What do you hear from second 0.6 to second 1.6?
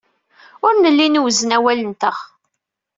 Ur nelli nwezzen